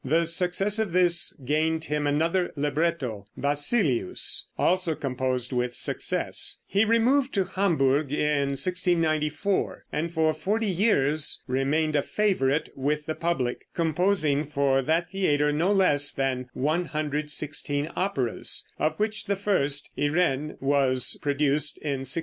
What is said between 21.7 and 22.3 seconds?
in 1697.